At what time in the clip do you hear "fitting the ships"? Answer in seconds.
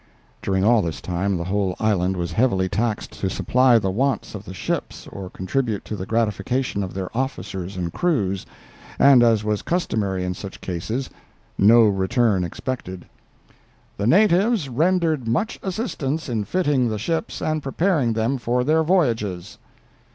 16.45-17.39